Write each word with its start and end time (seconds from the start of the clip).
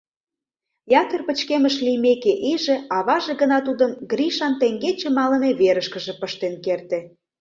Ятыр 1.01 1.21
пычкемыш 1.27 1.75
лиймеке 1.85 2.33
иже, 2.51 2.75
аваже 2.97 3.33
гына 3.41 3.57
тудым 3.67 3.91
Гришан 4.11 4.53
теҥгече 4.59 5.09
малыме 5.17 5.51
верышкыже 5.59 6.13
пыштен 6.21 6.53
керте. 6.65 6.99